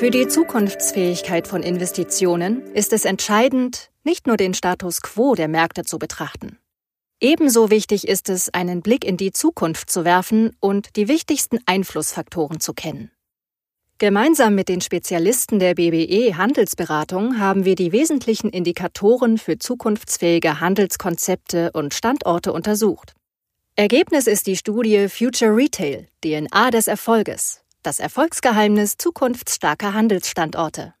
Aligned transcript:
Für 0.00 0.10
die 0.10 0.26
Zukunftsfähigkeit 0.26 1.46
von 1.46 1.62
Investitionen 1.62 2.62
ist 2.72 2.94
es 2.94 3.04
entscheidend, 3.04 3.90
nicht 4.02 4.26
nur 4.26 4.38
den 4.38 4.54
Status 4.54 5.02
quo 5.02 5.34
der 5.34 5.46
Märkte 5.46 5.84
zu 5.84 5.98
betrachten. 5.98 6.58
Ebenso 7.20 7.68
wichtig 7.68 8.08
ist 8.08 8.30
es, 8.30 8.48
einen 8.48 8.80
Blick 8.80 9.04
in 9.04 9.18
die 9.18 9.30
Zukunft 9.30 9.90
zu 9.90 10.06
werfen 10.06 10.56
und 10.58 10.96
die 10.96 11.06
wichtigsten 11.06 11.58
Einflussfaktoren 11.66 12.60
zu 12.60 12.72
kennen. 12.72 13.10
Gemeinsam 13.98 14.54
mit 14.54 14.70
den 14.70 14.80
Spezialisten 14.80 15.58
der 15.58 15.74
BBE 15.74 16.34
Handelsberatung 16.34 17.38
haben 17.38 17.66
wir 17.66 17.74
die 17.74 17.92
wesentlichen 17.92 18.48
Indikatoren 18.48 19.36
für 19.36 19.58
zukunftsfähige 19.58 20.60
Handelskonzepte 20.60 21.72
und 21.72 21.92
Standorte 21.92 22.54
untersucht. 22.54 23.12
Ergebnis 23.76 24.26
ist 24.26 24.46
die 24.46 24.56
Studie 24.56 25.08
Future 25.10 25.54
Retail, 25.54 26.06
DNA 26.24 26.70
des 26.70 26.86
Erfolges, 26.86 27.59
das 27.82 28.00
Erfolgsgeheimnis 28.00 28.96
zukunftsstarker 28.96 29.94
Handelsstandorte. 29.94 30.94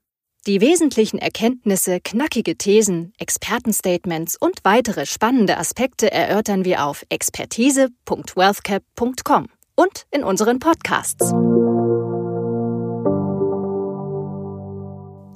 Die 0.46 0.62
wesentlichen 0.62 1.18
Erkenntnisse, 1.18 2.00
knackige 2.00 2.56
Thesen, 2.56 3.12
Expertenstatements 3.18 4.36
und 4.36 4.60
weitere 4.64 5.04
spannende 5.04 5.58
Aspekte 5.58 6.10
erörtern 6.10 6.64
wir 6.64 6.86
auf 6.86 7.04
expertise.wealthcap.com 7.10 9.48
und 9.74 10.06
in 10.10 10.24
unseren 10.24 10.58
Podcasts. 10.58 11.34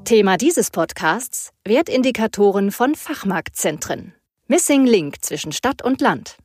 Thema 0.04 0.36
dieses 0.36 0.70
Podcasts 0.70 1.50
Wertindikatoren 1.64 2.72
von 2.72 2.94
Fachmarktzentren. 2.94 4.14
Missing 4.48 4.86
Link 4.86 5.22
zwischen 5.22 5.52
Stadt 5.52 5.82
und 5.82 6.00
Land. 6.00 6.36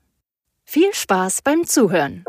Viel 0.64 0.94
Spaß 0.94 1.42
beim 1.42 1.66
Zuhören. 1.66 2.24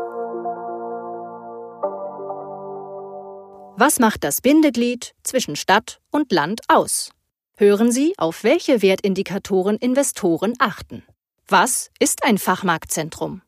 Was 3.81 3.97
macht 3.97 4.23
das 4.23 4.41
Bindeglied 4.41 5.15
zwischen 5.23 5.55
Stadt 5.55 6.01
und 6.11 6.31
Land 6.31 6.61
aus? 6.67 7.09
Hören 7.57 7.91
Sie, 7.91 8.13
auf 8.19 8.43
welche 8.43 8.83
Wertindikatoren 8.83 9.75
Investoren 9.77 10.53
achten. 10.59 11.01
Was 11.47 11.89
ist 11.97 12.23
ein 12.23 12.37
Fachmarktzentrum? 12.37 13.41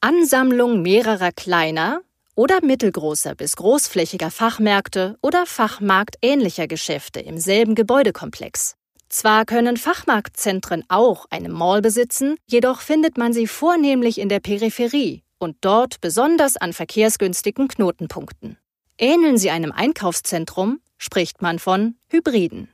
Ansammlung 0.00 0.82
mehrerer 0.82 1.30
kleiner, 1.30 2.00
oder 2.34 2.64
mittelgroßer 2.64 3.36
bis 3.36 3.54
großflächiger 3.54 4.32
Fachmärkte 4.32 5.18
oder 5.22 5.46
fachmarktähnlicher 5.46 6.66
Geschäfte 6.66 7.20
im 7.20 7.38
selben 7.38 7.76
Gebäudekomplex. 7.76 8.74
Zwar 9.08 9.44
können 9.44 9.76
Fachmarktzentren 9.76 10.82
auch 10.88 11.26
eine 11.30 11.48
Mall 11.48 11.80
besitzen, 11.80 12.34
jedoch 12.48 12.80
findet 12.80 13.18
man 13.18 13.32
sie 13.32 13.46
vornehmlich 13.46 14.18
in 14.18 14.30
der 14.30 14.40
Peripherie 14.40 15.22
und 15.38 15.58
dort 15.60 16.00
besonders 16.00 16.56
an 16.56 16.72
verkehrsgünstigen 16.72 17.68
Knotenpunkten. 17.68 18.58
Ähneln 18.98 19.36
sie 19.36 19.50
einem 19.50 19.72
Einkaufszentrum, 19.72 20.80
spricht 20.96 21.42
man 21.42 21.58
von 21.58 21.96
Hybriden. 22.08 22.68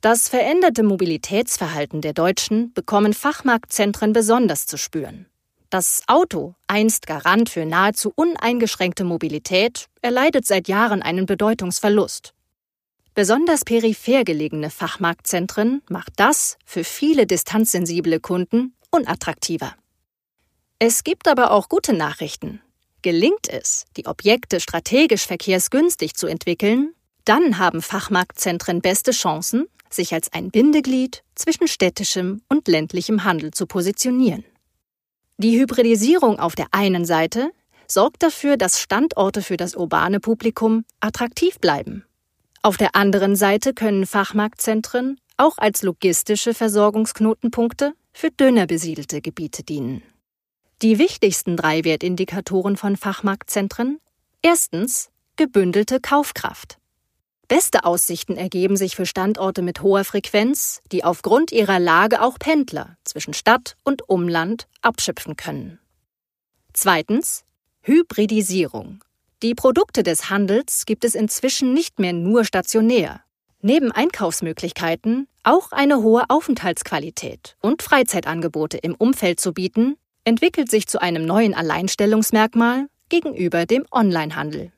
Das 0.00 0.28
veränderte 0.28 0.82
Mobilitätsverhalten 0.82 2.00
der 2.00 2.14
Deutschen 2.14 2.72
bekommen 2.72 3.12
Fachmarktzentren 3.12 4.12
besonders 4.12 4.66
zu 4.66 4.78
spüren. 4.78 5.26
Das 5.68 6.02
Auto, 6.08 6.56
einst 6.66 7.06
Garant 7.06 7.48
für 7.48 7.64
nahezu 7.64 8.10
uneingeschränkte 8.16 9.04
Mobilität, 9.04 9.86
erleidet 10.02 10.46
seit 10.46 10.66
Jahren 10.66 11.02
einen 11.02 11.26
Bedeutungsverlust. 11.26 12.34
Besonders 13.14 13.64
peripher 13.64 14.24
gelegene 14.24 14.70
Fachmarktzentren 14.70 15.82
macht 15.88 16.14
das 16.16 16.56
für 16.64 16.82
viele 16.82 17.26
distanzsensible 17.26 18.18
Kunden 18.18 18.74
unattraktiver. 18.90 19.74
Es 20.80 21.04
gibt 21.04 21.28
aber 21.28 21.50
auch 21.50 21.68
gute 21.68 21.92
Nachrichten. 21.92 22.60
Gelingt 23.02 23.48
es, 23.48 23.86
die 23.96 24.06
Objekte 24.06 24.60
strategisch 24.60 25.26
verkehrsgünstig 25.26 26.14
zu 26.14 26.26
entwickeln, 26.26 26.94
dann 27.24 27.58
haben 27.58 27.80
Fachmarktzentren 27.80 28.80
beste 28.80 29.12
Chancen, 29.12 29.66
sich 29.88 30.12
als 30.12 30.32
ein 30.32 30.50
Bindeglied 30.50 31.22
zwischen 31.34 31.66
städtischem 31.66 32.42
und 32.48 32.68
ländlichem 32.68 33.24
Handel 33.24 33.52
zu 33.52 33.66
positionieren. 33.66 34.44
Die 35.38 35.58
Hybridisierung 35.58 36.38
auf 36.38 36.54
der 36.54 36.66
einen 36.72 37.04
Seite 37.04 37.50
sorgt 37.86 38.22
dafür, 38.22 38.56
dass 38.56 38.80
Standorte 38.80 39.42
für 39.42 39.56
das 39.56 39.74
urbane 39.74 40.20
Publikum 40.20 40.84
attraktiv 41.00 41.58
bleiben. 41.58 42.04
Auf 42.62 42.76
der 42.76 42.94
anderen 42.94 43.36
Seite 43.36 43.72
können 43.72 44.06
Fachmarktzentren 44.06 45.18
auch 45.38 45.56
als 45.56 45.82
logistische 45.82 46.52
Versorgungsknotenpunkte 46.52 47.94
für 48.12 48.30
dünner 48.30 48.66
besiedelte 48.66 49.22
Gebiete 49.22 49.62
dienen. 49.62 50.02
Die 50.82 50.98
wichtigsten 50.98 51.58
drei 51.58 51.84
Wertindikatoren 51.84 52.78
von 52.78 52.96
Fachmarktzentren 52.96 53.98
Erstens 54.40 55.10
gebündelte 55.36 56.00
Kaufkraft. 56.00 56.78
Beste 57.48 57.84
Aussichten 57.84 58.38
ergeben 58.38 58.78
sich 58.78 58.96
für 58.96 59.04
Standorte 59.04 59.60
mit 59.60 59.82
hoher 59.82 60.04
Frequenz, 60.04 60.80
die 60.90 61.04
aufgrund 61.04 61.52
ihrer 61.52 61.78
Lage 61.78 62.22
auch 62.22 62.38
Pendler 62.38 62.96
zwischen 63.04 63.34
Stadt 63.34 63.76
und 63.84 64.08
Umland 64.08 64.68
abschöpfen 64.80 65.36
können. 65.36 65.78
Zweitens 66.72 67.44
Hybridisierung. 67.82 69.04
Die 69.42 69.54
Produkte 69.54 70.02
des 70.02 70.30
Handels 70.30 70.86
gibt 70.86 71.04
es 71.04 71.14
inzwischen 71.14 71.74
nicht 71.74 71.98
mehr 71.98 72.14
nur 72.14 72.46
stationär. 72.46 73.20
Neben 73.60 73.92
Einkaufsmöglichkeiten 73.92 75.28
auch 75.42 75.72
eine 75.72 75.98
hohe 75.98 76.24
Aufenthaltsqualität 76.30 77.58
und 77.60 77.82
Freizeitangebote 77.82 78.78
im 78.78 78.94
Umfeld 78.94 79.40
zu 79.40 79.52
bieten, 79.52 79.98
entwickelt 80.30 80.70
sich 80.70 80.86
zu 80.86 81.02
einem 81.02 81.26
neuen 81.26 81.54
Alleinstellungsmerkmal 81.54 82.86
gegenüber 83.08 83.66
dem 83.66 83.84
Onlinehandel. 83.90 84.70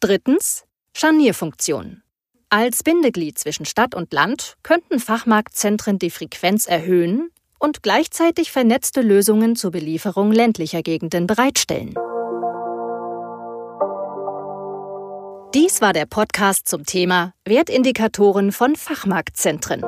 Drittens 0.00 0.64
Scharnierfunktion. 0.96 2.02
Als 2.48 2.82
Bindeglied 2.82 3.38
zwischen 3.38 3.66
Stadt 3.66 3.94
und 3.94 4.14
Land 4.14 4.54
könnten 4.62 5.00
Fachmarktzentren 5.00 5.98
die 5.98 6.08
Frequenz 6.08 6.66
erhöhen 6.66 7.28
und 7.58 7.82
gleichzeitig 7.82 8.50
vernetzte 8.50 9.02
Lösungen 9.02 9.54
zur 9.54 9.70
Belieferung 9.70 10.32
ländlicher 10.32 10.82
Gegenden 10.82 11.26
bereitstellen. 11.26 11.94
Dies 15.52 15.82
war 15.82 15.92
der 15.92 16.06
Podcast 16.06 16.68
zum 16.68 16.86
Thema 16.86 17.34
Wertindikatoren 17.44 18.50
von 18.50 18.76
Fachmarktzentren. 18.76 19.84